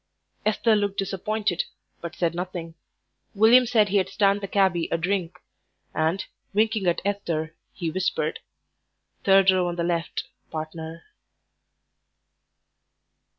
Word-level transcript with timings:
Esther 0.47 0.75
looked 0.75 0.97
disappointed, 0.97 1.65
but 2.01 2.15
said 2.15 2.33
nothing. 2.33 2.73
William 3.35 3.67
said 3.67 3.89
he'd 3.89 4.09
stand 4.09 4.41
the 4.41 4.47
cabby 4.47 4.87
a 4.91 4.97
drink, 4.97 5.37
and, 5.93 6.25
winking 6.55 6.87
at 6.87 7.01
Esther, 7.05 7.55
he 7.71 7.91
whispered, 7.91 8.39
"Third 9.23 9.51
row 9.51 9.67
on 9.67 9.75
the 9.75 9.83
left, 9.83 10.23
partner." 10.49 11.03